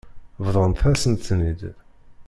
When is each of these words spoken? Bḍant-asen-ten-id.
Bḍant-asen-ten-id. 0.45 1.61